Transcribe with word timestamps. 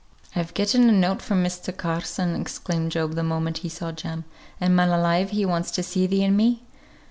"I've 0.35 0.55
getten 0.55 0.89
a 0.89 0.93
note 0.93 1.21
from 1.21 1.43
Mr. 1.43 1.77
Carson," 1.77 2.35
exclaimed 2.41 2.91
Job 2.93 3.13
the 3.13 3.21
moment 3.21 3.59
he 3.59 3.69
saw 3.69 3.91
Jem; 3.91 4.23
"and 4.59 4.75
man 4.75 4.89
alive, 4.89 5.29
he 5.29 5.45
wants 5.45 5.69
to 5.73 5.83
see 5.83 6.07
thee 6.07 6.23
and 6.23 6.35
me! 6.35 6.63